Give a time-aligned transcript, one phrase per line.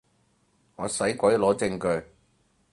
[0.77, 2.07] 我使鬼攞證據